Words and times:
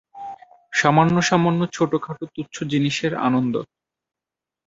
সামান্য, 0.73 1.15
সামান্য 1.21 1.61
ছোটখাটো 1.73 2.25
তুচ্ছ 2.35 2.55
জিনিসের 2.71 3.13
আনন্দ! 3.21 3.55